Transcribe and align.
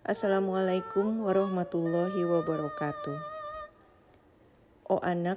Assalamualaikum 0.00 1.28
warahmatullahi 1.28 2.24
wabarakatuh. 2.24 3.20
Oh 4.88 4.96
anak, 5.04 5.36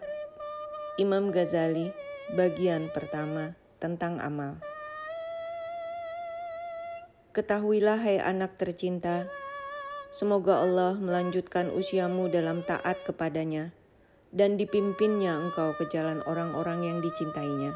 Imam 0.96 1.36
Ghazali, 1.36 1.92
bagian 2.32 2.88
pertama 2.96 3.60
tentang 3.84 4.24
amal. 4.24 4.64
Ketahuilah 7.36 8.07
hai 8.07 8.23
anak 8.23 8.55
tercinta, 8.55 9.28
semoga 10.15 10.64
Allah 10.64 10.95
melanjutkan 10.95 11.68
usiamu 11.68 12.32
dalam 12.32 12.64
taat 12.64 13.04
kepadanya 13.04 13.75
dan 14.32 14.55
dipimpinnya 14.55 15.43
engkau 15.43 15.75
ke 15.75 15.91
jalan 15.91 16.23
orang-orang 16.23 16.88
yang 16.88 16.98
dicintainya. 17.04 17.75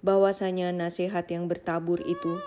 Bahwasanya 0.00 0.72
nasihat 0.72 1.28
yang 1.28 1.52
bertabur 1.52 2.00
itu 2.00 2.40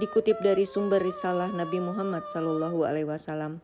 dikutip 0.00 0.40
dari 0.40 0.64
sumber 0.64 1.04
risalah 1.04 1.52
Nabi 1.52 1.82
Muhammad 1.82 2.24
Sallallahu 2.32 2.88
Alaihi 2.88 3.08
Wasallam. 3.08 3.60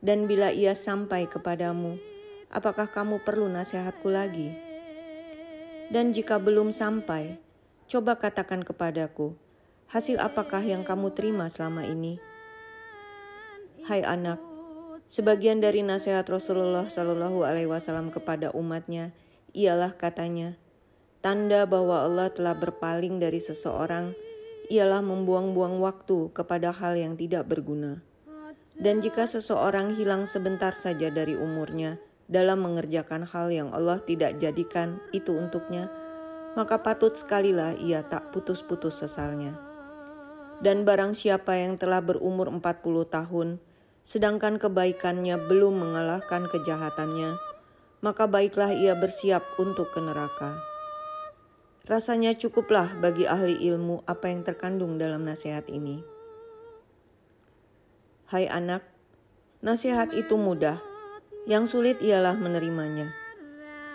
Dan 0.00 0.24
bila 0.30 0.52
ia 0.52 0.72
sampai 0.72 1.28
kepadamu, 1.28 2.00
apakah 2.48 2.88
kamu 2.88 3.20
perlu 3.24 3.48
nasihatku 3.48 4.08
lagi? 4.08 4.52
Dan 5.92 6.12
jika 6.16 6.40
belum 6.40 6.72
sampai, 6.72 7.36
coba 7.90 8.16
katakan 8.16 8.64
kepadaku, 8.64 9.36
hasil 9.90 10.20
apakah 10.20 10.62
yang 10.64 10.84
kamu 10.84 11.12
terima 11.12 11.48
selama 11.48 11.84
ini? 11.84 12.20
Hai 13.86 14.02
anak, 14.02 14.42
sebagian 15.06 15.62
dari 15.62 15.86
nasihat 15.86 16.26
Rasulullah 16.26 16.90
Sallallahu 16.90 17.46
Alaihi 17.46 17.70
Wasallam 17.70 18.10
kepada 18.10 18.50
umatnya 18.50 19.14
ialah 19.54 19.94
katanya, 19.94 20.58
tanda 21.22 21.64
bahwa 21.64 22.02
Allah 22.04 22.28
telah 22.28 22.52
berpaling 22.58 23.22
dari 23.22 23.38
seseorang 23.38 24.12
ialah 24.68 25.02
membuang-buang 25.02 25.78
waktu 25.82 26.30
kepada 26.34 26.74
hal 26.74 26.98
yang 26.98 27.14
tidak 27.14 27.46
berguna. 27.46 28.02
Dan 28.76 29.00
jika 29.00 29.24
seseorang 29.24 29.96
hilang 29.96 30.28
sebentar 30.28 30.76
saja 30.76 31.08
dari 31.08 31.32
umurnya 31.32 31.96
dalam 32.28 32.60
mengerjakan 32.60 33.24
hal 33.24 33.48
yang 33.48 33.72
Allah 33.72 34.02
tidak 34.04 34.36
jadikan 34.36 35.00
itu 35.16 35.32
untuknya, 35.32 35.88
maka 36.58 36.80
patut 36.80 37.16
sekalilah 37.16 37.76
ia 37.80 38.04
tak 38.04 38.36
putus-putus 38.36 39.00
sesalnya. 39.00 39.56
Dan 40.60 40.84
barang 40.84 41.12
siapa 41.12 41.56
yang 41.56 41.76
telah 41.76 42.04
berumur 42.04 42.48
40 42.48 42.60
tahun, 43.08 43.48
sedangkan 44.04 44.56
kebaikannya 44.60 45.36
belum 45.48 45.80
mengalahkan 45.80 46.48
kejahatannya, 46.48 47.36
maka 48.00 48.24
baiklah 48.28 48.72
ia 48.72 48.96
bersiap 48.96 49.44
untuk 49.60 49.92
ke 49.92 50.00
neraka. 50.00 50.75
Rasanya 51.86 52.34
cukuplah 52.34 52.98
bagi 52.98 53.30
ahli 53.30 53.62
ilmu 53.70 54.02
apa 54.10 54.26
yang 54.26 54.42
terkandung 54.42 54.98
dalam 54.98 55.22
nasihat 55.22 55.70
ini. 55.70 56.02
Hai 58.26 58.50
anak, 58.50 58.82
nasihat 59.62 60.10
itu 60.10 60.34
mudah, 60.34 60.82
yang 61.46 61.70
sulit 61.70 62.02
ialah 62.02 62.34
menerimanya, 62.34 63.14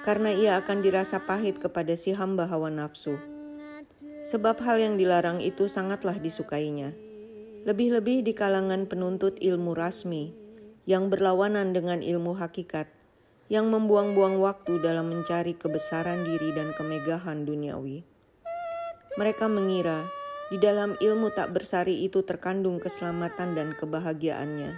karena 0.08 0.32
ia 0.32 0.56
akan 0.56 0.80
dirasa 0.80 1.28
pahit 1.28 1.60
kepada 1.60 1.92
si 2.00 2.16
hamba 2.16 2.48
hawa 2.48 2.72
nafsu. 2.72 3.20
Sebab 4.24 4.64
hal 4.64 4.80
yang 4.80 4.96
dilarang 4.96 5.44
itu 5.44 5.68
sangatlah 5.68 6.16
disukainya, 6.16 6.96
lebih-lebih 7.68 8.24
di 8.24 8.32
kalangan 8.32 8.88
penuntut 8.88 9.36
ilmu 9.44 9.76
rasmi 9.76 10.32
yang 10.88 11.12
berlawanan 11.12 11.76
dengan 11.76 12.00
ilmu 12.00 12.40
hakikat 12.40 12.88
yang 13.52 13.68
membuang-buang 13.68 14.40
waktu 14.40 14.80
dalam 14.80 15.12
mencari 15.12 15.60
kebesaran 15.60 16.24
diri 16.24 16.56
dan 16.56 16.72
kemegahan 16.72 17.44
duniawi. 17.44 18.08
Mereka 19.20 19.52
mengira 19.52 20.08
di 20.48 20.56
dalam 20.56 20.96
ilmu 20.96 21.36
tak 21.36 21.52
bersari 21.52 22.08
itu 22.08 22.24
terkandung 22.24 22.80
keselamatan 22.80 23.52
dan 23.52 23.76
kebahagiaannya, 23.76 24.72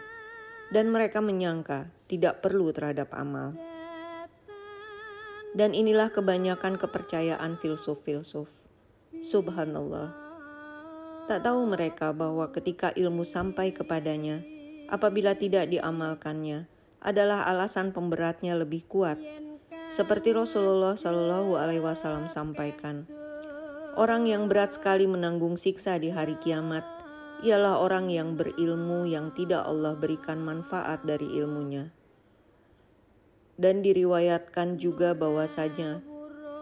dan 0.73 0.89
mereka 0.89 1.21
menyangka 1.21 1.93
tidak 2.09 2.41
perlu 2.41 2.73
terhadap 2.73 3.13
amal. 3.13 3.53
Dan 5.53 5.77
inilah 5.77 6.09
kebanyakan 6.09 6.81
kepercayaan 6.81 7.61
filsuf-filsuf. 7.61 8.49
Subhanallah. 9.21 10.17
Tak 11.29 11.45
tahu 11.45 11.69
mereka 11.69 12.09
bahwa 12.09 12.49
ketika 12.49 12.89
ilmu 12.97 13.21
sampai 13.21 13.69
kepadanya, 13.69 14.41
apabila 14.89 15.37
tidak 15.37 15.69
diamalkannya, 15.69 16.72
adalah 17.03 17.43
alasan 17.45 17.91
pemberatnya 17.91 18.55
lebih 18.55 18.87
kuat. 18.87 19.19
Seperti 19.91 20.33
Rasulullah 20.33 20.95
Shallallahu 20.95 21.59
Alaihi 21.59 21.83
Wasallam 21.83 22.25
sampaikan, 22.31 23.05
orang 23.99 24.25
yang 24.25 24.49
berat 24.49 24.73
sekali 24.73 25.05
menanggung 25.05 25.59
siksa 25.59 25.99
di 25.99 26.09
hari 26.09 26.39
kiamat 26.39 26.81
ialah 27.43 27.83
orang 27.83 28.07
yang 28.07 28.39
berilmu 28.39 29.03
yang 29.03 29.35
tidak 29.35 29.67
Allah 29.67 29.99
berikan 29.99 30.39
manfaat 30.39 31.03
dari 31.03 31.27
ilmunya. 31.37 31.91
Dan 33.59 33.85
diriwayatkan 33.85 34.81
juga 34.81 35.13
bahwasanya 35.13 36.01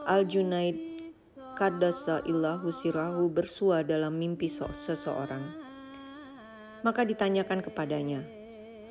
Al 0.10 0.28
Junaid 0.28 0.76
kadasa 1.56 2.26
illahu 2.26 2.74
sirahu 2.74 3.30
bersua 3.30 3.86
dalam 3.86 4.18
mimpi 4.18 4.50
seseorang. 4.50 5.54
Maka 6.82 7.06
ditanyakan 7.06 7.62
kepadanya, 7.62 8.26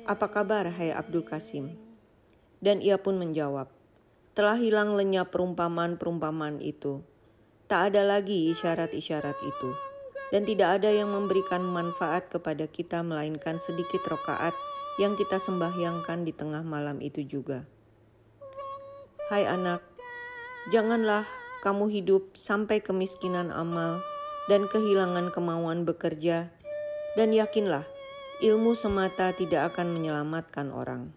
apa 0.09 0.33
kabar 0.33 0.65
hai 0.65 0.89
Abdul 0.89 1.21
Kasim? 1.21 1.77
Dan 2.57 2.81
ia 2.81 2.97
pun 2.97 3.21
menjawab, 3.21 3.69
telah 4.33 4.57
hilang 4.57 4.97
lenyap 4.97 5.29
perumpamaan-perumpamaan 5.29 6.57
itu. 6.61 7.05
Tak 7.69 7.93
ada 7.93 8.05
lagi 8.05 8.49
isyarat-isyarat 8.53 9.37
itu. 9.45 9.69
Dan 10.31 10.47
tidak 10.47 10.79
ada 10.79 10.89
yang 10.89 11.11
memberikan 11.11 11.61
manfaat 11.61 12.31
kepada 12.31 12.65
kita 12.65 13.03
melainkan 13.03 13.59
sedikit 13.59 14.01
rokaat 14.07 14.55
yang 14.95 15.19
kita 15.19 15.37
sembahyangkan 15.37 16.23
di 16.23 16.31
tengah 16.31 16.63
malam 16.63 17.03
itu 17.03 17.21
juga. 17.27 17.67
Hai 19.27 19.43
anak, 19.43 19.83
janganlah 20.71 21.27
kamu 21.61 21.91
hidup 21.91 22.35
sampai 22.35 22.79
kemiskinan 22.79 23.51
amal 23.51 23.99
dan 24.47 24.65
kehilangan 24.71 25.29
kemauan 25.29 25.83
bekerja, 25.83 26.49
dan 27.15 27.29
yakinlah 27.35 27.87
ilmu 28.41 28.73
semata 28.73 29.29
tidak 29.37 29.69
akan 29.69 29.93
menyelamatkan 29.93 30.73
orang. 30.73 31.13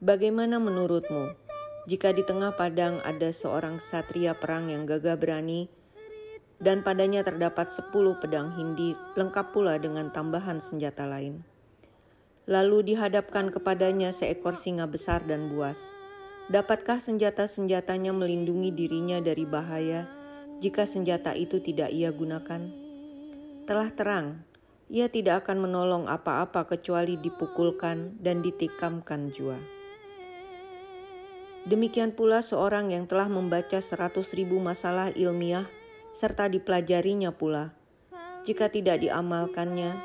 Bagaimana 0.00 0.56
menurutmu 0.56 1.36
jika 1.84 2.16
di 2.16 2.24
tengah 2.24 2.56
padang 2.56 2.96
ada 3.04 3.28
seorang 3.28 3.76
satria 3.76 4.32
perang 4.32 4.72
yang 4.72 4.88
gagah 4.88 5.20
berani 5.20 5.68
dan 6.56 6.80
padanya 6.80 7.20
terdapat 7.20 7.68
sepuluh 7.68 8.16
pedang 8.16 8.56
hindi 8.56 8.96
lengkap 9.20 9.52
pula 9.52 9.76
dengan 9.76 10.08
tambahan 10.08 10.64
senjata 10.64 11.04
lain? 11.04 11.44
Lalu 12.48 12.96
dihadapkan 12.96 13.52
kepadanya 13.52 14.08
seekor 14.08 14.56
singa 14.56 14.88
besar 14.88 15.28
dan 15.28 15.52
buas. 15.52 15.92
Dapatkah 16.48 17.04
senjata-senjatanya 17.04 18.16
melindungi 18.16 18.72
dirinya 18.72 19.20
dari 19.20 19.44
bahaya 19.44 20.08
jika 20.64 20.88
senjata 20.88 21.36
itu 21.36 21.60
tidak 21.60 21.92
ia 21.92 22.08
gunakan? 22.08 22.64
Telah 23.68 23.92
terang 23.92 24.53
ia 24.92 25.08
tidak 25.08 25.46
akan 25.46 25.68
menolong 25.68 26.04
apa-apa 26.06 26.68
kecuali 26.68 27.16
dipukulkan 27.16 28.20
dan 28.20 28.44
ditikamkan 28.44 29.32
jua. 29.32 29.56
Demikian 31.64 32.12
pula 32.12 32.44
seorang 32.44 32.92
yang 32.92 33.08
telah 33.08 33.24
membaca 33.24 33.80
seratus 33.80 34.36
ribu 34.36 34.60
masalah 34.60 35.08
ilmiah 35.16 35.64
serta 36.12 36.46
dipelajarinya 36.52 37.32
pula. 37.32 37.72
Jika 38.44 38.68
tidak 38.68 39.00
diamalkannya, 39.00 39.96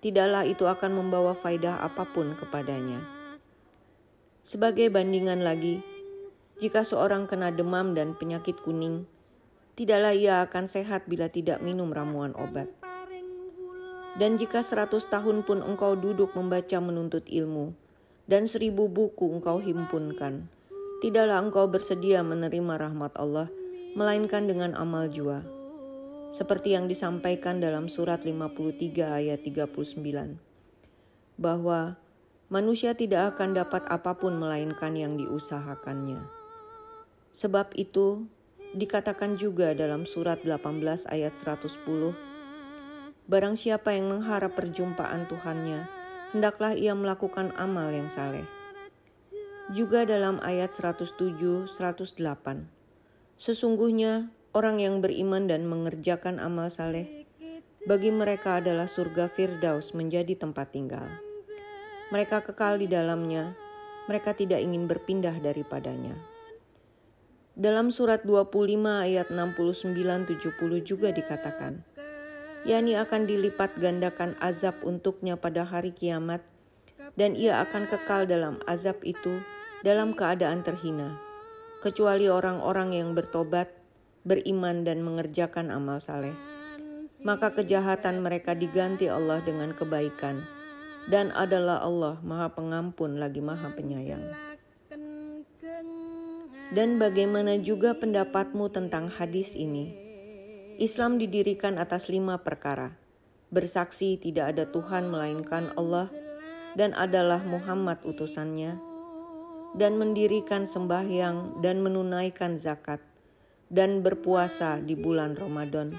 tidaklah 0.00 0.48
itu 0.48 0.64
akan 0.64 0.90
membawa 0.96 1.36
faidah 1.36 1.84
apa 1.84 2.08
pun 2.08 2.32
kepadanya. 2.32 3.04
Sebagai 4.42 4.90
bandingan 4.90 5.44
lagi, 5.44 5.84
jika 6.58 6.82
seorang 6.82 7.30
kena 7.30 7.54
demam 7.54 7.94
dan 7.94 8.18
penyakit 8.18 8.58
kuning, 8.64 9.06
tidaklah 9.78 10.16
ia 10.16 10.42
akan 10.42 10.66
sehat 10.66 11.06
bila 11.06 11.30
tidak 11.30 11.62
minum 11.62 11.94
ramuan 11.94 12.34
obat. 12.34 12.81
Dan 14.12 14.36
jika 14.36 14.60
seratus 14.60 15.08
tahun 15.08 15.40
pun 15.48 15.64
engkau 15.64 15.96
duduk 15.96 16.36
membaca 16.36 16.76
menuntut 16.84 17.24
ilmu, 17.32 17.72
dan 18.28 18.44
seribu 18.44 18.86
buku 18.86 19.32
engkau 19.32 19.56
himpunkan, 19.58 20.52
tidaklah 21.00 21.40
engkau 21.40 21.64
bersedia 21.66 22.20
menerima 22.20 22.76
rahmat 22.76 23.16
Allah, 23.16 23.48
melainkan 23.96 24.44
dengan 24.44 24.76
amal 24.76 25.08
jua. 25.08 25.44
Seperti 26.32 26.76
yang 26.76 26.88
disampaikan 26.88 27.60
dalam 27.60 27.92
surat 27.92 28.24
53 28.24 29.20
ayat 29.20 29.40
39, 29.44 30.40
bahwa 31.36 32.00
manusia 32.48 32.96
tidak 32.96 33.36
akan 33.36 33.56
dapat 33.56 33.84
apa 33.88 34.16
pun 34.16 34.36
melainkan 34.36 34.96
yang 34.96 35.16
diusahakannya. 35.16 36.24
Sebab 37.32 37.76
itu, 37.80 38.28
dikatakan 38.72 39.36
juga 39.36 39.76
dalam 39.76 40.08
surat 40.08 40.40
18 40.40 41.04
ayat 41.08 41.32
110, 41.36 42.31
Barang 43.32 43.56
siapa 43.56 43.96
yang 43.96 44.12
mengharap 44.12 44.52
perjumpaan 44.52 45.24
Tuhannya, 45.24 45.88
hendaklah 46.36 46.76
ia 46.76 46.92
melakukan 46.92 47.48
amal 47.56 47.88
yang 47.88 48.12
saleh. 48.12 48.44
Juga 49.72 50.04
dalam 50.04 50.36
ayat 50.44 50.76
107, 50.76 51.64
108, 51.64 52.68
Sesungguhnya 53.40 54.28
orang 54.52 54.84
yang 54.84 55.00
beriman 55.00 55.48
dan 55.48 55.64
mengerjakan 55.64 56.44
amal 56.44 56.68
saleh, 56.68 57.24
bagi 57.88 58.12
mereka 58.12 58.60
adalah 58.60 58.84
surga 58.84 59.32
Firdaus 59.32 59.96
menjadi 59.96 60.36
tempat 60.36 60.76
tinggal. 60.76 61.08
Mereka 62.12 62.44
kekal 62.44 62.84
di 62.84 62.84
dalamnya, 62.84 63.56
mereka 64.12 64.36
tidak 64.36 64.60
ingin 64.60 64.84
berpindah 64.84 65.40
daripadanya. 65.40 66.20
Dalam 67.56 67.88
surat 67.88 68.28
25 68.28 68.44
ayat 69.08 69.32
69-70 69.32 70.84
juga 70.84 71.08
dikatakan, 71.16 71.80
yakni 72.62 72.94
akan 72.94 73.26
dilipat 73.26 73.74
gandakan 73.78 74.38
azab 74.38 74.78
untuknya 74.86 75.34
pada 75.34 75.66
hari 75.66 75.90
kiamat, 75.90 76.42
dan 77.18 77.34
ia 77.34 77.60
akan 77.62 77.90
kekal 77.90 78.24
dalam 78.24 78.62
azab 78.70 79.02
itu 79.02 79.42
dalam 79.82 80.14
keadaan 80.14 80.62
terhina, 80.62 81.18
kecuali 81.82 82.30
orang-orang 82.30 82.94
yang 82.94 83.18
bertobat, 83.18 83.70
beriman 84.22 84.86
dan 84.86 85.02
mengerjakan 85.02 85.74
amal 85.74 85.98
saleh. 85.98 86.34
Maka 87.22 87.54
kejahatan 87.54 88.18
mereka 88.18 88.58
diganti 88.58 89.06
Allah 89.06 89.38
dengan 89.42 89.70
kebaikan, 89.74 90.42
dan 91.06 91.30
adalah 91.34 91.82
Allah 91.82 92.18
Maha 92.22 92.50
Pengampun 92.50 93.18
lagi 93.18 93.38
Maha 93.38 93.70
Penyayang. 93.74 94.26
Dan 96.72 96.96
bagaimana 96.96 97.60
juga 97.60 97.92
pendapatmu 97.92 98.72
tentang 98.72 99.06
hadis 99.12 99.52
ini? 99.52 100.01
Islam 100.82 101.22
didirikan 101.22 101.78
atas 101.78 102.10
lima 102.10 102.42
perkara. 102.42 102.98
Bersaksi 103.54 104.18
tidak 104.18 104.58
ada 104.58 104.66
Tuhan 104.66 105.06
melainkan 105.06 105.70
Allah 105.78 106.10
dan 106.74 106.90
adalah 106.98 107.38
Muhammad 107.46 108.02
utusannya, 108.02 108.82
dan 109.78 109.94
mendirikan 109.94 110.66
sembahyang 110.66 111.62
dan 111.62 111.86
menunaikan 111.86 112.58
zakat, 112.58 112.98
dan 113.70 114.02
berpuasa 114.02 114.82
di 114.82 114.98
bulan 114.98 115.38
Ramadan, 115.38 115.94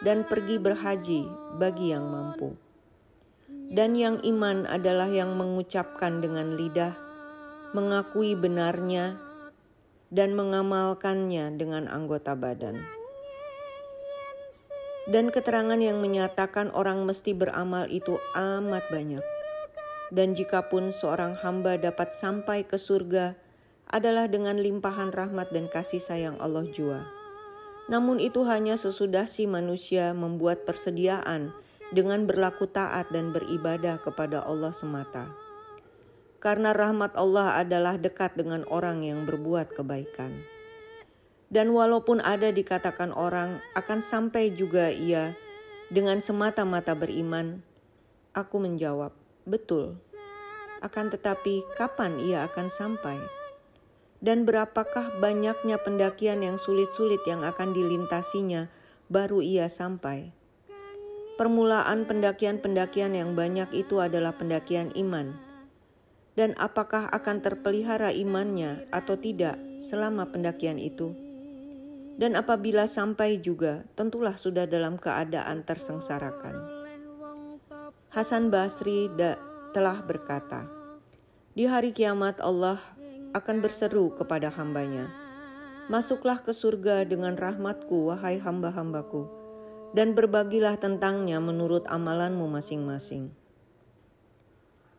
dan 0.00 0.24
pergi 0.24 0.56
berhaji 0.56 1.28
bagi 1.60 1.92
yang 1.92 2.08
mampu 2.08 2.56
dan 3.74 3.98
yang 3.98 4.22
iman 4.22 4.70
adalah 4.70 5.10
yang 5.10 5.34
mengucapkan 5.34 6.22
dengan 6.22 6.54
lidah, 6.54 6.94
mengakui 7.74 8.38
benarnya, 8.38 9.18
dan 10.14 10.38
mengamalkannya 10.38 11.58
dengan 11.58 11.90
anggota 11.90 12.38
badan. 12.38 12.93
Dan 15.04 15.28
keterangan 15.28 15.76
yang 15.76 16.00
menyatakan 16.00 16.72
orang 16.72 17.04
mesti 17.04 17.36
beramal 17.36 17.84
itu 17.92 18.16
amat 18.32 18.88
banyak. 18.88 19.24
Dan 20.08 20.32
jikapun 20.32 20.92
seorang 20.96 21.36
hamba 21.44 21.76
dapat 21.76 22.16
sampai 22.16 22.64
ke 22.64 22.80
surga, 22.80 23.36
adalah 23.92 24.26
dengan 24.26 24.56
limpahan 24.56 25.12
rahmat 25.12 25.52
dan 25.52 25.68
kasih 25.68 26.00
sayang 26.00 26.40
Allah 26.40 26.64
jua. 26.72 27.04
Namun 27.86 28.16
itu 28.16 28.48
hanya 28.48 28.80
sesudah 28.80 29.28
si 29.28 29.44
manusia 29.44 30.16
membuat 30.16 30.64
persediaan 30.64 31.52
dengan 31.92 32.24
berlaku 32.24 32.64
taat 32.64 33.12
dan 33.12 33.30
beribadah 33.30 34.00
kepada 34.00 34.40
Allah 34.40 34.72
semata. 34.72 35.28
Karena 36.40 36.72
rahmat 36.72 37.12
Allah 37.16 37.60
adalah 37.60 38.00
dekat 38.00 38.36
dengan 38.40 38.64
orang 38.72 39.04
yang 39.04 39.28
berbuat 39.28 39.76
kebaikan. 39.76 40.53
Dan 41.54 41.70
walaupun 41.70 42.18
ada 42.18 42.50
dikatakan 42.50 43.14
orang 43.14 43.62
akan 43.78 44.02
sampai 44.02 44.50
juga 44.50 44.90
ia 44.90 45.38
dengan 45.86 46.18
semata-mata 46.18 46.98
beriman, 46.98 47.62
aku 48.34 48.58
menjawab, 48.58 49.14
betul. 49.46 50.02
Akan 50.82 51.14
tetapi 51.14 51.62
kapan 51.78 52.18
ia 52.18 52.50
akan 52.50 52.74
sampai? 52.74 53.22
Dan 54.18 54.42
berapakah 54.42 55.14
banyaknya 55.22 55.78
pendakian 55.78 56.42
yang 56.42 56.58
sulit-sulit 56.58 57.22
yang 57.22 57.46
akan 57.46 57.70
dilintasinya 57.70 58.66
baru 59.06 59.38
ia 59.38 59.70
sampai? 59.70 60.34
Permulaan 61.38 62.02
pendakian-pendakian 62.10 63.14
yang 63.14 63.38
banyak 63.38 63.70
itu 63.78 64.02
adalah 64.02 64.34
pendakian 64.34 64.90
iman. 64.98 65.38
Dan 66.34 66.58
apakah 66.58 67.06
akan 67.14 67.46
terpelihara 67.46 68.10
imannya 68.10 68.90
atau 68.90 69.14
tidak 69.14 69.54
selama 69.78 70.34
pendakian 70.34 70.82
itu? 70.82 71.23
Dan 72.14 72.38
apabila 72.38 72.86
sampai 72.86 73.42
juga, 73.42 73.82
tentulah 73.98 74.38
sudah 74.38 74.70
dalam 74.70 74.98
keadaan 74.98 75.66
tersengsarakan. 75.66 76.54
Hasan 78.14 78.54
Basri 78.54 79.10
telah 79.74 79.98
berkata, 80.06 80.70
Di 81.58 81.66
hari 81.66 81.90
kiamat 81.90 82.38
Allah 82.38 82.78
akan 83.34 83.58
berseru 83.58 84.14
kepada 84.14 84.50
hambanya, 84.54 85.10
Masuklah 85.90 86.38
ke 86.38 86.54
surga 86.54 87.02
dengan 87.02 87.34
rahmatku, 87.34 88.14
wahai 88.14 88.38
hamba-hambaku 88.38 89.44
dan 89.94 90.12
berbagilah 90.12 90.74
tentangnya 90.74 91.38
menurut 91.38 91.86
amalanmu 91.86 92.50
masing-masing. 92.50 93.30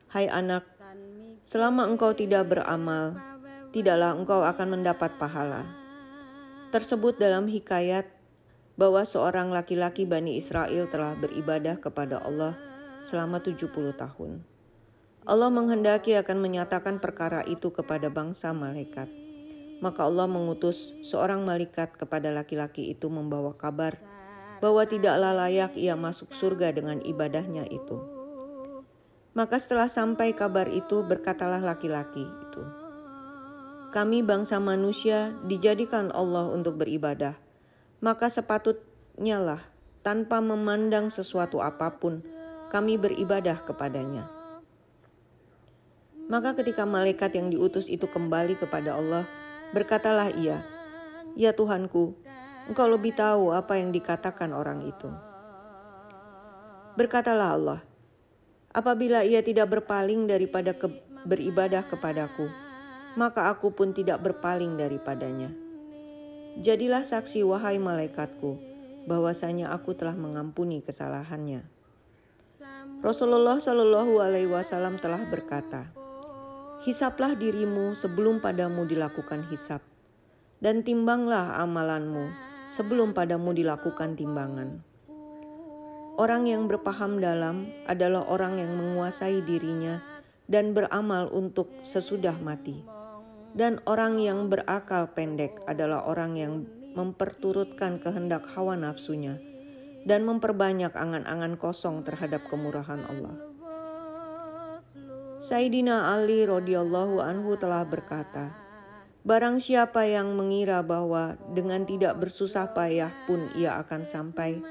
Hai 0.08 0.32
anak, 0.32 0.64
selama 1.44 1.84
engkau 1.84 2.16
tidak 2.16 2.48
beramal, 2.48 3.20
tidaklah 3.76 4.16
engkau 4.16 4.40
akan 4.40 4.80
mendapat 4.80 5.12
pahala. 5.20 5.68
Tersebut 6.76 7.16
dalam 7.16 7.48
hikayat 7.48 8.04
bahwa 8.76 9.08
seorang 9.08 9.48
laki-laki 9.48 10.04
Bani 10.04 10.36
Israel 10.36 10.92
telah 10.92 11.16
beribadah 11.16 11.80
kepada 11.80 12.20
Allah 12.20 12.60
selama 13.00 13.40
70 13.40 13.96
tahun. 13.96 14.44
Allah 15.24 15.48
menghendaki 15.56 16.20
akan 16.20 16.44
menyatakan 16.44 17.00
perkara 17.00 17.48
itu 17.48 17.72
kepada 17.72 18.12
bangsa 18.12 18.52
malaikat. 18.52 19.08
Maka 19.80 20.04
Allah 20.04 20.28
mengutus 20.28 20.92
seorang 21.00 21.48
malaikat 21.48 21.96
kepada 21.96 22.36
laki-laki 22.36 22.92
itu 22.92 23.08
membawa 23.08 23.56
kabar 23.56 23.96
bahwa 24.60 24.84
tidaklah 24.84 25.32
layak 25.32 25.80
ia 25.80 25.96
masuk 25.96 26.36
surga 26.36 26.76
dengan 26.76 27.00
ibadahnya 27.00 27.72
itu. 27.72 28.04
Maka 29.32 29.64
setelah 29.64 29.88
sampai 29.88 30.36
kabar 30.36 30.68
itu 30.68 31.08
berkatalah 31.08 31.64
laki-laki 31.64 32.28
itu, 32.28 32.64
"Kami 33.96 34.20
bangsa 34.28 34.60
manusia 34.60 35.32
dijadikan 35.48 36.12
Allah 36.12 36.52
untuk 36.52 36.76
beribadah, 36.76 37.40
maka 38.04 38.28
sepatutnya 38.28 39.40
lah 39.40 39.62
tanpa 40.04 40.44
memandang 40.44 41.08
sesuatu 41.08 41.64
apa 41.64 41.96
pun 41.96 42.20
kami 42.68 43.00
beribadah 43.00 43.64
kepadanya." 43.64 44.28
Maka 46.28 46.60
ketika 46.60 46.84
malaikat 46.84 47.40
yang 47.40 47.48
diutus 47.48 47.88
itu 47.88 48.04
kembali 48.12 48.60
kepada 48.60 49.00
Allah, 49.00 49.24
berkatalah 49.72 50.36
ia, 50.36 50.60
"Ya 51.40 51.56
Tuhanku, 51.56 52.26
Engkau 52.66 52.90
lebih 52.90 53.14
tahu 53.14 53.54
apa 53.54 53.78
yang 53.78 53.94
dikatakan 53.94 54.50
orang 54.50 54.82
itu. 54.90 55.06
Berkatalah 56.98 57.54
Allah, 57.54 57.80
apabila 58.74 59.22
ia 59.22 59.46
tidak 59.46 59.70
berpaling 59.70 60.26
daripada 60.26 60.74
ke, 60.74 60.90
beribadah 61.30 61.86
kepadaku, 61.86 62.50
maka 63.16 63.52
aku 63.52 63.72
pun 63.72 63.96
tidak 63.96 64.22
berpaling 64.22 64.76
daripadanya. 64.76 65.52
Jadilah 66.60 67.04
saksi 67.04 67.44
wahai 67.44 67.80
malaikatku, 67.80 68.60
bahwasanya 69.08 69.76
aku 69.76 69.92
telah 69.92 70.16
mengampuni 70.16 70.80
kesalahannya. 70.80 71.68
Rasulullah 73.04 73.60
Shallallahu 73.60 74.24
Alaihi 74.24 74.48
Wasallam 74.48 75.00
telah 75.04 75.28
berkata, 75.28 75.92
Hisaplah 76.88 77.36
dirimu 77.36 77.98
sebelum 77.98 78.40
padamu 78.40 78.88
dilakukan 78.88 79.48
hisap, 79.52 79.84
dan 80.64 80.86
timbanglah 80.86 81.60
amalanmu 81.60 82.32
sebelum 82.72 83.12
padamu 83.12 83.52
dilakukan 83.52 84.16
timbangan. 84.16 84.80
Orang 86.16 86.48
yang 86.48 86.72
berpaham 86.72 87.20
dalam 87.20 87.68
adalah 87.92 88.24
orang 88.32 88.56
yang 88.64 88.72
menguasai 88.80 89.44
dirinya 89.44 90.00
dan 90.48 90.72
beramal 90.72 91.28
untuk 91.36 91.68
sesudah 91.84 92.40
mati. 92.40 92.95
Dan 93.56 93.80
orang 93.88 94.20
yang 94.20 94.52
berakal 94.52 95.16
pendek 95.16 95.64
adalah 95.64 96.04
orang 96.04 96.36
yang 96.36 96.54
memperturutkan 96.92 98.04
kehendak 98.04 98.44
hawa 98.52 98.76
nafsunya 98.76 99.40
dan 100.04 100.28
memperbanyak 100.28 100.92
angan-angan 100.92 101.56
kosong 101.56 102.04
terhadap 102.04 102.44
kemurahan 102.52 103.00
Allah. 103.08 103.36
Sayyidina 105.40 106.12
Ali 106.12 106.44
radhiyallahu 106.44 107.24
anhu 107.24 107.56
telah 107.56 107.88
berkata, 107.88 108.56
Barang 109.26 109.58
siapa 109.58 110.06
yang 110.06 110.38
mengira 110.38 110.86
bahwa 110.86 111.34
dengan 111.50 111.82
tidak 111.82 112.22
bersusah 112.22 112.78
payah 112.78 113.10
pun 113.26 113.50
ia 113.58 113.74
akan 113.82 114.06
sampai, 114.06 114.62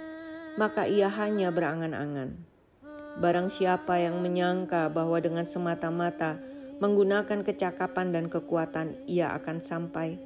maka 0.55 0.87
ia 0.87 1.11
hanya 1.11 1.51
berangan-angan. 1.51 2.39
Barang 3.19 3.51
siapa 3.51 3.99
yang 3.99 4.23
menyangka 4.23 4.91
bahwa 4.95 5.19
dengan 5.19 5.43
semata-mata 5.43 6.39
menggunakan 6.83 7.47
kecakapan 7.47 8.11
dan 8.11 8.27
kekuatan 8.27 9.07
ia 9.07 9.31
akan 9.37 9.63
sampai, 9.63 10.19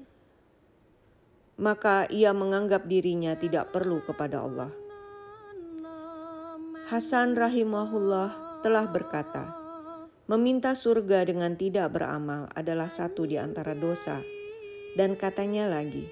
maka 1.58 2.06
ia 2.08 2.30
menganggap 2.30 2.86
dirinya 2.86 3.34
tidak 3.34 3.74
perlu 3.74 4.00
kepada 4.06 4.46
Allah. 4.46 4.70
Hasan 6.88 7.36
rahimahullah 7.36 8.62
telah 8.64 8.88
berkata, 8.88 9.58
Meminta 10.28 10.76
surga 10.76 11.24
dengan 11.24 11.56
tidak 11.56 11.96
beramal 11.96 12.52
adalah 12.52 12.92
satu 12.92 13.24
di 13.24 13.40
antara 13.40 13.72
dosa. 13.72 14.20
Dan 14.92 15.16
katanya 15.16 15.64
lagi, 15.64 16.04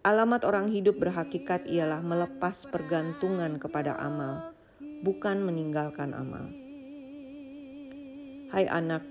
alamat 0.00 0.48
orang 0.48 0.72
hidup 0.72 0.96
berhakikat 0.96 1.68
ialah 1.68 2.00
melepas 2.00 2.64
pergantungan 2.72 3.60
kepada 3.60 4.00
amal, 4.00 4.56
bukan 5.04 5.44
meninggalkan 5.44 6.16
amal. 6.16 6.48
Hai 8.50 8.66
anak, 8.66 9.06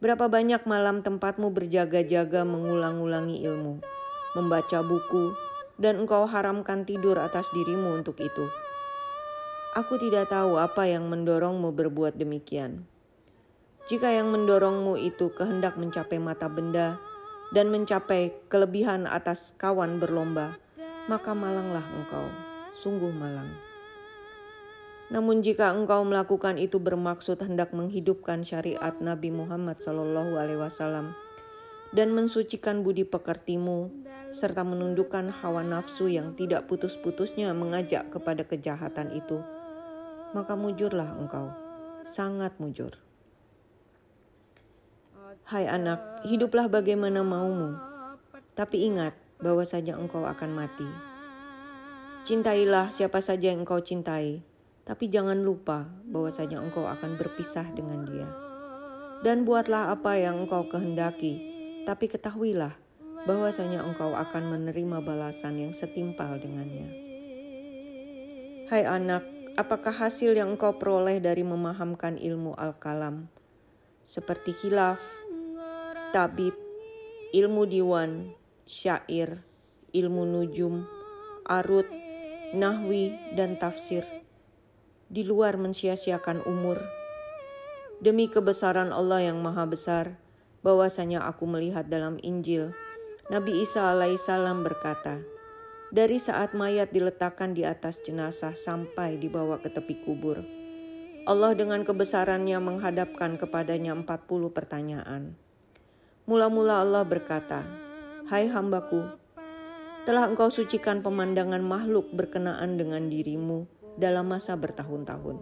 berapa 0.00 0.24
banyak 0.24 0.64
malam 0.64 1.04
tempatmu 1.04 1.52
berjaga-jaga 1.52 2.48
mengulang-ulangi 2.48 3.44
ilmu, 3.44 3.84
membaca 4.32 4.80
buku, 4.80 5.36
dan 5.76 6.00
engkau 6.00 6.24
haramkan 6.24 6.88
tidur 6.88 7.20
atas 7.20 7.44
dirimu 7.52 7.92
untuk 7.92 8.16
itu. 8.24 8.48
Aku 9.76 10.00
tidak 10.00 10.32
tahu 10.32 10.56
apa 10.56 10.88
yang 10.88 11.12
mendorongmu 11.12 11.76
berbuat 11.76 12.16
demikian. 12.16 12.88
Jika 13.84 14.08
yang 14.08 14.32
mendorongmu 14.32 14.96
itu 14.96 15.28
kehendak 15.36 15.76
mencapai 15.76 16.16
mata 16.16 16.48
benda 16.48 16.96
dan 17.52 17.68
mencapai 17.68 18.32
kelebihan 18.48 19.04
atas 19.04 19.52
kawan 19.60 20.00
berlomba, 20.00 20.56
maka 21.04 21.36
malanglah 21.36 21.84
engkau, 22.00 22.32
sungguh 22.80 23.12
malang. 23.12 23.71
Namun 25.12 25.44
jika 25.44 25.76
engkau 25.76 26.00
melakukan 26.08 26.56
itu 26.56 26.80
bermaksud 26.80 27.36
hendak 27.44 27.76
menghidupkan 27.76 28.48
syariat 28.48 28.96
Nabi 28.96 29.28
Muhammad 29.28 29.76
Shallallahu 29.76 30.40
Alaihi 30.40 30.56
Wasallam 30.56 31.12
dan 31.92 32.16
mensucikan 32.16 32.80
budi 32.80 33.04
pekertimu 33.04 33.92
serta 34.32 34.64
menundukkan 34.64 35.28
hawa 35.28 35.60
nafsu 35.60 36.08
yang 36.08 36.32
tidak 36.32 36.64
putus-putusnya 36.64 37.52
mengajak 37.52 38.08
kepada 38.08 38.48
kejahatan 38.48 39.12
itu, 39.12 39.44
maka 40.32 40.56
mujurlah 40.56 41.12
engkau, 41.20 41.52
sangat 42.08 42.56
mujur. 42.56 42.96
Hai 45.44 45.68
anak, 45.68 46.24
hiduplah 46.24 46.72
bagaimana 46.72 47.20
maumu, 47.20 47.76
tapi 48.56 48.88
ingat 48.88 49.12
bahwa 49.36 49.68
saja 49.68 50.00
engkau 50.00 50.24
akan 50.24 50.56
mati. 50.56 50.88
Cintailah 52.24 52.88
siapa 52.88 53.20
saja 53.20 53.52
yang 53.52 53.68
engkau 53.68 53.84
cintai, 53.84 54.40
tapi 54.82 55.06
jangan 55.06 55.46
lupa 55.46 55.86
bahwa 56.10 56.30
saja 56.34 56.58
engkau 56.58 56.90
akan 56.90 57.14
berpisah 57.14 57.70
dengan 57.70 58.02
dia. 58.02 58.26
Dan 59.22 59.46
buatlah 59.46 59.94
apa 59.94 60.18
yang 60.18 60.42
engkau 60.42 60.66
kehendaki, 60.66 61.38
tapi 61.86 62.10
ketahuilah 62.10 62.74
bahwasanya 63.22 63.86
engkau 63.86 64.18
akan 64.18 64.50
menerima 64.50 64.98
balasan 64.98 65.62
yang 65.62 65.70
setimpal 65.70 66.42
dengannya. 66.42 66.90
Hai 68.66 68.82
anak, 68.82 69.22
apakah 69.54 69.94
hasil 69.94 70.34
yang 70.34 70.58
engkau 70.58 70.74
peroleh 70.74 71.22
dari 71.22 71.46
memahamkan 71.46 72.18
ilmu 72.18 72.58
al-kalam? 72.58 73.30
Seperti 74.02 74.50
hilaf, 74.66 74.98
tabib, 76.10 76.58
ilmu 77.30 77.62
diwan, 77.70 78.34
syair, 78.66 79.46
ilmu 79.94 80.26
nujum, 80.26 80.82
arut, 81.46 81.86
nahwi, 82.58 83.14
dan 83.38 83.54
tafsir– 83.54 84.02
di 85.12 85.28
luar 85.28 85.60
mensia-siakan 85.60 86.40
umur. 86.48 86.80
Demi 88.00 88.32
kebesaran 88.32 88.96
Allah 88.96 89.28
yang 89.28 89.44
maha 89.44 89.68
besar, 89.68 90.16
bahwasanya 90.64 91.28
aku 91.28 91.44
melihat 91.44 91.84
dalam 91.84 92.16
Injil, 92.24 92.72
Nabi 93.28 93.60
Isa 93.60 93.92
alaihissalam 93.92 94.64
berkata, 94.64 95.20
dari 95.92 96.16
saat 96.16 96.56
mayat 96.56 96.96
diletakkan 96.96 97.52
di 97.52 97.68
atas 97.68 98.00
jenazah 98.00 98.56
sampai 98.56 99.20
dibawa 99.20 99.60
ke 99.60 99.68
tepi 99.68 100.00
kubur, 100.00 100.40
Allah 101.28 101.52
dengan 101.52 101.84
kebesarannya 101.84 102.56
menghadapkan 102.64 103.36
kepadanya 103.36 103.92
40 103.92 104.08
pertanyaan. 104.48 105.36
Mula-mula 106.24 106.80
Allah 106.80 107.04
berkata, 107.04 107.62
Hai 108.32 108.48
hambaku, 108.48 109.04
telah 110.08 110.24
engkau 110.24 110.48
sucikan 110.48 111.04
pemandangan 111.04 111.60
makhluk 111.60 112.08
berkenaan 112.16 112.80
dengan 112.80 113.12
dirimu, 113.12 113.81
dalam 113.96 114.28
masa 114.28 114.56
bertahun-tahun. 114.56 115.40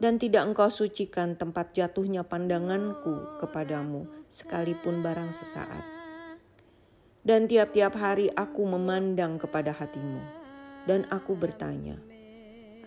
Dan 0.00 0.16
tidak 0.16 0.48
engkau 0.48 0.72
sucikan 0.72 1.36
tempat 1.36 1.76
jatuhnya 1.76 2.24
pandanganku 2.24 3.36
kepadamu 3.42 4.08
sekalipun 4.32 5.04
barang 5.04 5.36
sesaat. 5.36 5.84
Dan 7.20 7.44
tiap-tiap 7.44 7.92
hari 8.00 8.32
aku 8.32 8.64
memandang 8.64 9.36
kepada 9.36 9.76
hatimu, 9.76 10.24
dan 10.88 11.04
aku 11.12 11.36
bertanya, 11.36 12.00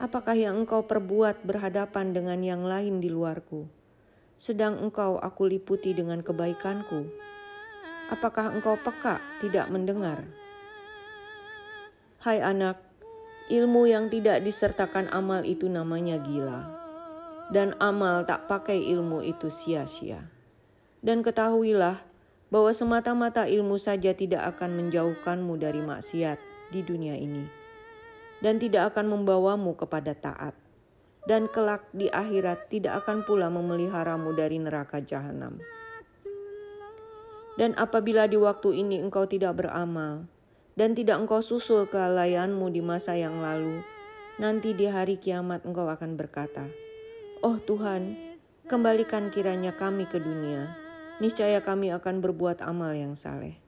apakah 0.01 0.33
yang 0.33 0.65
engkau 0.65 0.89
perbuat 0.89 1.45
berhadapan 1.45 2.17
dengan 2.17 2.41
yang 2.41 2.65
lain 2.65 2.97
di 2.97 3.13
luarku? 3.13 3.69
Sedang 4.33 4.81
engkau 4.81 5.21
aku 5.21 5.45
liputi 5.45 5.93
dengan 5.93 6.25
kebaikanku. 6.25 7.05
Apakah 8.09 8.57
engkau 8.57 8.73
peka 8.81 9.21
tidak 9.37 9.69
mendengar? 9.69 10.25
Hai 12.25 12.41
anak, 12.41 12.81
Ilmu 13.51 13.91
yang 13.91 14.07
tidak 14.07 14.39
disertakan 14.39 15.11
amal 15.11 15.43
itu 15.43 15.67
namanya 15.67 16.15
gila. 16.23 16.63
Dan 17.51 17.75
amal 17.83 18.23
tak 18.23 18.47
pakai 18.47 18.79
ilmu 18.95 19.19
itu 19.19 19.51
sia-sia. 19.51 20.31
Dan 21.03 21.19
ketahuilah 21.27 21.99
bahwa 22.47 22.71
semata-mata 22.71 23.43
ilmu 23.43 23.75
saja 23.75 24.15
tidak 24.15 24.55
akan 24.55 24.79
menjauhkanmu 24.79 25.59
dari 25.59 25.83
maksiat 25.83 26.39
di 26.71 26.79
dunia 26.87 27.19
ini. 27.19 27.43
Dan 28.39 28.63
tidak 28.63 28.95
akan 28.95 29.11
membawamu 29.11 29.75
kepada 29.75 30.15
taat. 30.15 30.55
Dan 31.27 31.51
kelak 31.51 31.83
di 31.91 32.07
akhirat 32.07 32.71
tidak 32.71 33.03
akan 33.03 33.27
pula 33.27 33.51
memeliharamu 33.51 34.31
dari 34.31 34.55
neraka 34.59 35.03
jahanam. 35.03 35.59
Dan 37.59 37.75
apabila 37.75 38.25
di 38.25 38.39
waktu 38.39 38.81
ini 38.81 39.03
engkau 39.03 39.27
tidak 39.27 39.59
beramal, 39.61 40.25
dan 40.73 40.97
tidak 40.97 41.21
engkau 41.21 41.41
susul 41.45 41.85
kelalaianmu 41.85 42.69
di 42.73 42.81
masa 42.81 43.13
yang 43.13 43.41
lalu, 43.41 43.85
nanti 44.41 44.73
di 44.73 44.89
hari 44.89 45.21
kiamat 45.21 45.65
engkau 45.69 45.85
akan 45.85 46.17
berkata, 46.17 46.65
Oh 47.45 47.61
Tuhan, 47.61 48.17
kembalikan 48.65 49.29
kiranya 49.29 49.77
kami 49.77 50.09
ke 50.09 50.17
dunia, 50.17 50.73
niscaya 51.21 51.61
kami 51.61 51.93
akan 51.93 52.25
berbuat 52.25 52.65
amal 52.65 52.97
yang 52.97 53.13
saleh. 53.13 53.61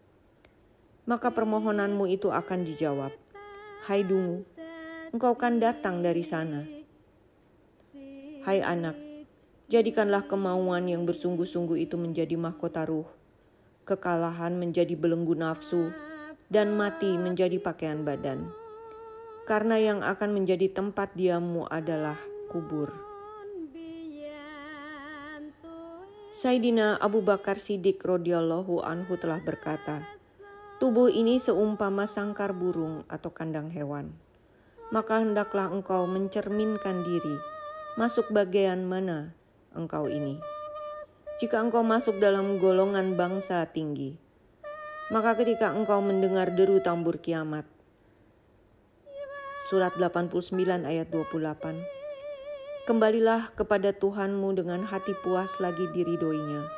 Maka 1.05 1.29
permohonanmu 1.29 2.09
itu 2.09 2.33
akan 2.33 2.65
dijawab, 2.65 3.13
Hai 3.85 4.01
dungu, 4.01 4.41
engkau 5.13 5.37
kan 5.37 5.61
datang 5.61 6.01
dari 6.01 6.25
sana. 6.25 6.65
Hai 8.41 8.65
anak, 8.65 8.97
jadikanlah 9.69 10.25
kemauan 10.25 10.89
yang 10.89 11.05
bersungguh-sungguh 11.05 11.77
itu 11.85 11.93
menjadi 12.01 12.33
mahkota 12.33 12.89
ruh, 12.89 13.05
kekalahan 13.85 14.57
menjadi 14.57 14.97
belenggu 14.97 15.37
nafsu, 15.37 15.93
dan 16.49 16.77
mati 16.77 17.17
menjadi 17.17 17.57
pakaian 17.61 18.05
badan. 18.05 18.49
Karena 19.45 19.77
yang 19.77 20.01
akan 20.01 20.33
menjadi 20.33 20.73
tempat 20.73 21.13
diammu 21.13 21.69
adalah 21.69 22.17
kubur. 22.49 22.93
Sayyidina 26.35 26.99
Abu 26.99 27.23
Bakar 27.23 27.55
Siddiq 27.55 28.03
radhiyallahu 28.03 28.83
anhu 28.83 29.15
telah 29.15 29.39
berkata, 29.39 30.03
Tubuh 30.75 31.07
ini 31.07 31.39
seumpama 31.39 32.03
sangkar 32.03 32.51
burung 32.51 33.07
atau 33.07 33.31
kandang 33.31 33.71
hewan. 33.71 34.11
Maka 34.91 35.23
hendaklah 35.23 35.71
engkau 35.71 36.03
mencerminkan 36.03 37.07
diri, 37.07 37.39
masuk 37.95 38.27
bagian 38.35 38.83
mana 38.83 39.31
engkau 39.71 40.11
ini. 40.11 40.35
Jika 41.39 41.63
engkau 41.63 41.87
masuk 41.87 42.19
dalam 42.19 42.59
golongan 42.59 43.15
bangsa 43.15 43.63
tinggi, 43.71 44.19
maka 45.13 45.37
ketika 45.37 45.69
engkau 45.69 46.01
mendengar 46.01 46.49
deru 46.49 46.81
tambur 46.81 47.21
kiamat. 47.21 47.69
Surat 49.69 49.93
89 49.97 50.53
ayat 50.85 51.07
28. 51.09 51.81
Kembalilah 52.85 53.49
kepada 53.57 53.93
Tuhanmu 53.93 54.53
dengan 54.53 54.85
hati 54.85 55.17
puas 55.25 55.57
lagi 55.57 55.89
diridoinya. 55.89 56.69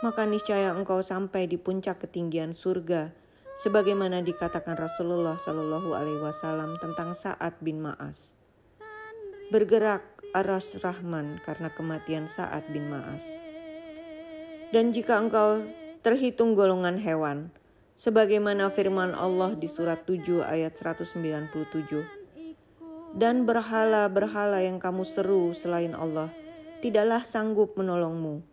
Maka 0.00 0.24
niscaya 0.28 0.72
engkau 0.72 1.00
sampai 1.00 1.48
di 1.48 1.56
puncak 1.60 2.04
ketinggian 2.04 2.56
surga 2.56 3.12
sebagaimana 3.56 4.20
dikatakan 4.20 4.76
Rasulullah 4.76 5.36
Shallallahu 5.40 5.92
alaihi 5.96 6.20
wasallam 6.20 6.76
tentang 6.80 7.12
Sa'ad 7.16 7.60
bin 7.64 7.80
Ma'as. 7.80 8.36
Bergerak 9.52 10.04
aras 10.32 10.76
Rahman 10.80 11.40
karena 11.44 11.72
kematian 11.72 12.28
Sa'ad 12.28 12.68
bin 12.72 12.88
Ma'as. 12.88 13.24
Dan 14.72 14.90
jika 14.90 15.20
engkau 15.20 15.62
terhitung 16.04 16.52
golongan 16.52 17.00
hewan, 17.00 17.48
sebagaimana 17.96 18.68
firman 18.68 19.16
Allah 19.16 19.56
di 19.56 19.64
surat 19.64 20.04
7 20.04 20.44
ayat 20.44 20.76
197. 20.76 21.16
Dan 23.16 23.48
berhala-berhala 23.48 24.60
yang 24.60 24.76
kamu 24.76 25.00
seru 25.08 25.56
selain 25.56 25.96
Allah 25.96 26.28
tidaklah 26.84 27.24
sanggup 27.24 27.72
menolongmu, 27.80 28.44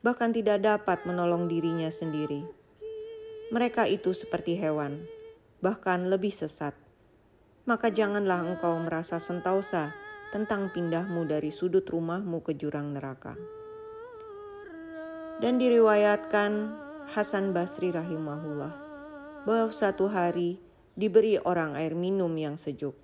bahkan 0.00 0.32
tidak 0.32 0.64
dapat 0.64 1.04
menolong 1.04 1.44
dirinya 1.44 1.92
sendiri. 1.92 2.48
Mereka 3.52 3.84
itu 3.84 4.16
seperti 4.16 4.56
hewan, 4.56 5.04
bahkan 5.60 6.08
lebih 6.08 6.32
sesat. 6.32 6.72
Maka 7.68 7.92
janganlah 7.92 8.48
engkau 8.48 8.80
merasa 8.80 9.20
sentausa 9.20 9.92
tentang 10.32 10.72
pindahmu 10.72 11.28
dari 11.28 11.52
sudut 11.52 11.84
rumahmu 11.84 12.40
ke 12.40 12.56
jurang 12.56 12.96
neraka. 12.96 13.36
Dan 15.44 15.60
diriwayatkan 15.60 16.83
Hasan 17.12 17.52
Basri 17.52 17.92
rahimahullah 17.92 18.72
bahwa 19.44 19.68
satu 19.68 20.08
hari 20.08 20.56
diberi 20.96 21.36
orang 21.36 21.76
air 21.76 21.92
minum 21.92 22.32
yang 22.32 22.56
sejuk. 22.56 22.96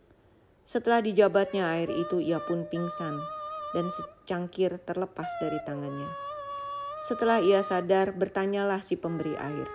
Setelah 0.64 1.04
dijabatnya 1.04 1.68
air 1.76 1.92
itu 1.92 2.16
ia 2.16 2.40
pun 2.40 2.64
pingsan 2.64 3.20
dan 3.76 3.92
secangkir 3.92 4.80
terlepas 4.88 5.28
dari 5.42 5.60
tangannya. 5.68 6.08
Setelah 7.04 7.44
ia 7.44 7.60
sadar, 7.60 8.16
bertanyalah 8.16 8.80
si 8.80 8.96
pemberi 8.96 9.36
air, 9.36 9.68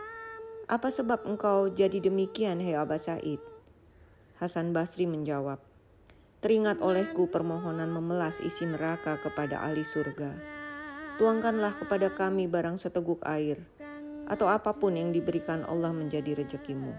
"Apa 0.66 0.90
sebab 0.90 1.26
engkau 1.30 1.70
jadi 1.70 2.02
demikian, 2.02 2.58
hei 2.62 2.74
Aba 2.74 2.98
Said?" 2.98 3.42
Hasan 4.42 4.74
Basri 4.74 5.06
menjawab, 5.06 5.62
"Teringat 6.42 6.82
olehku 6.82 7.30
permohonan 7.30 7.94
memelas 7.94 8.42
isi 8.42 8.66
neraka 8.66 9.22
kepada 9.22 9.62
ahli 9.62 9.86
surga. 9.86 10.34
Tuangkanlah 11.16 11.80
kepada 11.80 12.12
kami 12.12 12.46
barang 12.52 12.76
seteguk 12.76 13.24
air, 13.24 13.64
atau 14.26 14.50
apa 14.50 14.74
pun 14.76 14.98
yang 14.98 15.10
diberikan 15.10 15.66
Allah 15.66 15.94
menjadi 15.94 16.38
rezekimu." 16.38 16.94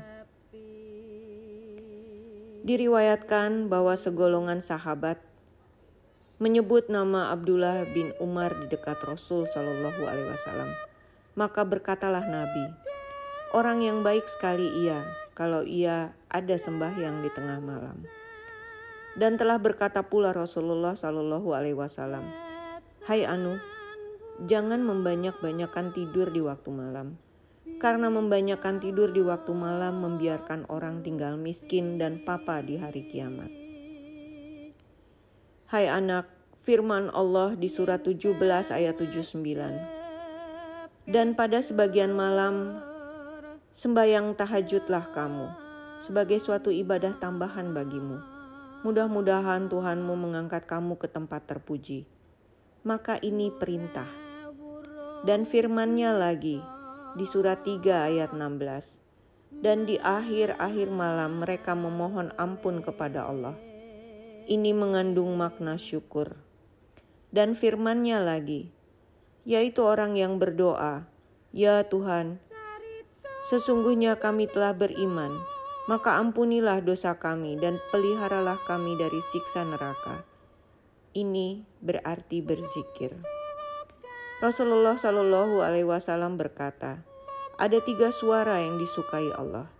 Diriwayatkan 2.66 3.70
bahwa 3.70 3.94
segolongan 3.94 4.58
sahabat 4.58 5.22
menyebut 6.36 6.92
nama 6.92 7.32
Abdullah 7.32 7.88
bin 7.96 8.12
Umar 8.20 8.52
di 8.58 8.68
dekat 8.68 9.00
Rasul 9.06 9.48
Shallallahu 9.48 10.02
Alaihi 10.04 10.28
Wasallam. 10.28 10.70
Maka 11.38 11.64
berkatalah 11.64 12.26
Nabi, 12.28 12.74
orang 13.56 13.80
yang 13.80 14.04
baik 14.04 14.28
sekali 14.28 14.68
ia 14.84 15.00
kalau 15.32 15.64
ia 15.64 16.12
ada 16.28 16.56
sembahyang 16.56 17.24
di 17.24 17.30
tengah 17.32 17.60
malam. 17.60 18.04
Dan 19.16 19.40
telah 19.40 19.56
berkata 19.56 20.04
pula 20.04 20.36
Rasulullah 20.36 20.92
Shallallahu 20.92 21.56
Alaihi 21.56 21.76
Wasallam, 21.76 22.28
Hai 23.08 23.24
Anu, 23.24 23.56
jangan 24.44 24.84
membanyak-banyakan 24.84 25.96
tidur 25.96 26.28
di 26.28 26.44
waktu 26.44 26.68
malam, 26.68 27.16
karena 27.80 28.12
membanyakan 28.12 28.84
tidur 28.84 29.08
di 29.08 29.24
waktu 29.24 29.56
malam 29.56 30.04
membiarkan 30.04 30.68
orang 30.68 31.00
tinggal 31.00 31.40
miskin 31.40 31.96
dan 31.96 32.20
papa 32.20 32.60
di 32.60 32.76
hari 32.76 33.08
kiamat. 33.08 33.48
Hai 35.72 35.88
anak, 35.88 36.28
firman 36.68 37.08
Allah 37.16 37.56
di 37.56 37.72
surat 37.72 38.04
17 38.04 38.36
ayat 38.68 39.00
79. 39.00 39.40
Dan 41.08 41.32
pada 41.32 41.64
sebagian 41.64 42.12
malam 42.12 42.76
sembayang 43.72 44.36
tahajudlah 44.36 45.16
kamu 45.16 45.64
sebagai 46.02 46.36
suatu 46.42 46.68
ibadah 46.68 47.16
tambahan 47.16 47.72
bagimu. 47.72 48.20
Mudah-mudahan 48.84 49.72
Tuhanmu 49.72 50.14
mengangkat 50.14 50.68
kamu 50.68 51.00
ke 51.00 51.08
tempat 51.08 51.48
terpuji. 51.48 52.04
Maka 52.86 53.18
ini 53.18 53.50
perintah. 53.50 54.25
Dan 55.22 55.48
firmannya 55.48 56.12
lagi 56.12 56.58
di 57.16 57.24
surat 57.24 57.64
3 57.64 58.12
ayat 58.12 58.34
16. 58.34 59.00
Dan 59.62 59.88
di 59.88 59.96
akhir-akhir 59.96 60.92
malam 60.92 61.40
mereka 61.40 61.72
memohon 61.72 62.34
ampun 62.36 62.84
kepada 62.84 63.24
Allah 63.24 63.56
ini 64.46 64.70
mengandung 64.70 65.34
makna 65.34 65.74
syukur. 65.74 66.38
Dan 67.34 67.58
firmannya 67.58 68.22
lagi, 68.22 68.70
yaitu 69.42 69.82
orang 69.82 70.14
yang 70.14 70.38
berdoa, 70.38 71.10
Ya 71.50 71.82
Tuhan, 71.82 72.38
sesungguhnya 73.50 74.16
kami 74.16 74.46
telah 74.46 74.72
beriman, 74.72 75.42
maka 75.90 76.16
ampunilah 76.22 76.80
dosa 76.80 77.18
kami 77.18 77.58
dan 77.58 77.82
peliharalah 77.90 78.58
kami 78.64 78.94
dari 78.94 79.18
siksa 79.20 79.66
neraka. 79.66 80.22
Ini 81.16 81.66
berarti 81.82 82.38
berzikir. 82.44 83.35
Rasulullah 84.36 85.00
Shallallahu 85.00 85.64
Alaihi 85.64 85.88
Wasallam 85.88 86.36
berkata, 86.36 87.00
ada 87.56 87.78
tiga 87.80 88.12
suara 88.12 88.60
yang 88.60 88.76
disukai 88.76 89.32
Allah. 89.32 89.72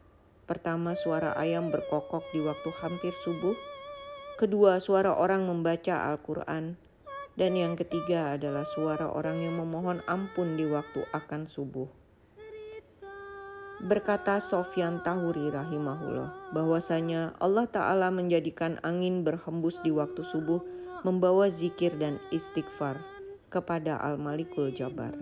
Pertama, 0.49 0.97
suara 0.97 1.37
ayam 1.37 1.69
berkokok 1.69 2.25
di 2.33 2.41
waktu 2.41 2.73
hampir 2.81 3.13
subuh 3.13 3.53
kedua 4.41 4.81
suara 4.81 5.13
orang 5.13 5.45
membaca 5.45 6.09
Al-Quran, 6.09 6.81
dan 7.37 7.53
yang 7.53 7.77
ketiga 7.77 8.33
adalah 8.33 8.65
suara 8.65 9.13
orang 9.13 9.45
yang 9.45 9.61
memohon 9.61 10.01
ampun 10.09 10.57
di 10.57 10.65
waktu 10.65 11.05
akan 11.13 11.45
subuh. 11.45 11.93
Berkata 13.77 14.41
Sofyan 14.41 15.05
Tahuri 15.05 15.53
rahimahullah 15.53 16.57
bahwasanya 16.57 17.37
Allah 17.37 17.69
Ta'ala 17.69 18.09
menjadikan 18.09 18.81
angin 18.81 19.21
berhembus 19.21 19.85
di 19.85 19.93
waktu 19.93 20.25
subuh 20.25 20.65
membawa 21.05 21.53
zikir 21.53 21.93
dan 22.01 22.17
istighfar 22.33 23.16
kepada 23.57 23.97
Al-Malikul 23.97 24.77
Jabar. 24.77 25.17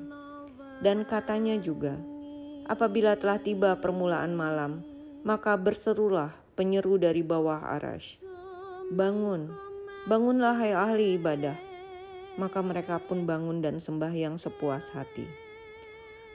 Dan 0.82 1.06
katanya 1.06 1.54
juga, 1.54 1.94
apabila 2.66 3.14
telah 3.14 3.38
tiba 3.38 3.78
permulaan 3.78 4.34
malam, 4.34 4.82
maka 5.22 5.54
berserulah 5.54 6.34
penyeru 6.58 6.98
dari 6.98 7.22
bawah 7.22 7.62
arash 7.78 8.18
Bangun, 8.92 9.48
bangunlah 10.04 10.60
hai 10.60 10.76
ahli 10.76 11.16
ibadah. 11.16 11.56
Maka 12.36 12.60
mereka 12.60 13.00
pun 13.00 13.24
bangun 13.24 13.64
dan 13.64 13.80
sembahyang 13.80 14.36
sepuas 14.36 14.92
hati. 14.92 15.24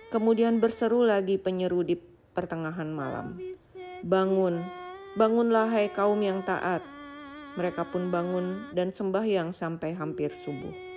Kemudian 0.09 0.57
berseru 0.57 1.05
lagi 1.05 1.37
penyeru 1.37 1.85
di 1.85 1.93
pertengahan 2.33 2.89
malam. 2.89 3.37
Bangun, 4.01 4.65
bangunlah 5.13 5.69
hai 5.69 5.93
kaum 5.93 6.17
yang 6.25 6.41
taat. 6.41 6.81
Mereka 7.53 7.93
pun 7.93 8.09
bangun 8.09 8.73
dan 8.73 8.89
sembahyang 8.89 9.53
sampai 9.53 9.93
hampir 9.93 10.33
subuh. 10.33 10.88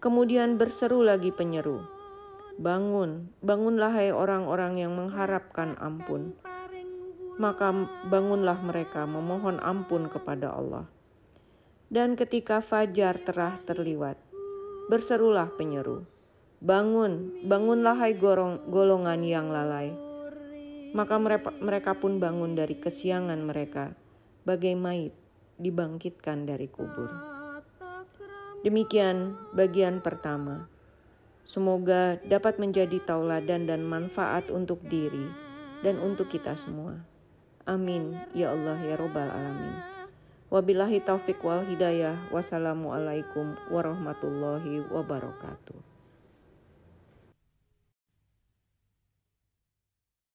Kemudian 0.00 0.56
berseru 0.56 1.02
lagi 1.02 1.30
penyeru. 1.30 1.84
Bangun, 2.56 3.34
bangunlah 3.42 3.90
hai 3.94 4.14
orang-orang 4.14 4.78
yang 4.78 4.94
mengharapkan 4.94 5.74
ampun 5.82 6.38
maka 7.34 7.74
bangunlah 8.06 8.62
mereka 8.62 9.06
memohon 9.10 9.58
ampun 9.58 10.06
kepada 10.06 10.54
Allah. 10.54 10.86
Dan 11.90 12.14
ketika 12.18 12.62
fajar 12.62 13.18
telah 13.22 13.58
terliwat, 13.62 14.18
berserulah 14.90 15.50
penyeru, 15.54 16.06
Bangun, 16.64 17.44
bangunlah 17.44 17.92
hai 18.00 18.16
golongan 18.16 19.20
yang 19.20 19.52
lalai. 19.52 19.92
Maka 20.96 21.20
mereka, 21.60 21.92
pun 21.98 22.22
bangun 22.22 22.56
dari 22.56 22.78
kesiangan 22.80 23.36
mereka, 23.44 23.92
bagai 24.48 24.72
mait 24.72 25.12
dibangkitkan 25.60 26.48
dari 26.48 26.70
kubur. 26.70 27.33
Demikian 28.64 29.36
bagian 29.52 30.00
pertama. 30.00 30.72
Semoga 31.44 32.16
dapat 32.24 32.56
menjadi 32.56 32.96
tauladan 33.04 33.68
dan 33.68 33.84
manfaat 33.84 34.48
untuk 34.48 34.80
diri 34.88 35.28
dan 35.84 36.00
untuk 36.00 36.32
kita 36.32 36.56
semua. 36.56 37.04
Amin 37.68 38.16
ya 38.32 38.56
Allah 38.56 38.80
ya 38.80 38.96
Robbal 38.96 39.28
Alamin. 39.28 39.76
Wabillahi 40.48 41.04
taufik 41.04 41.44
wal 41.44 41.68
hidayah. 41.68 42.16
Wassalamualaikum 42.32 43.52
warahmatullahi 43.68 44.88
wabarakatuh. 44.88 45.93